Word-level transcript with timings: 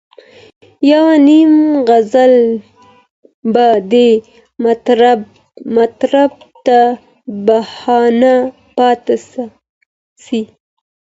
یو 0.91 1.05
نیم 1.27 1.53
غزل 1.87 2.33
به 3.53 3.67
دي 3.91 4.09
مطرب 5.75 6.31
ته 6.65 6.79
بهانه 7.45 8.35
پاته 8.75 9.15
سي 10.23 10.41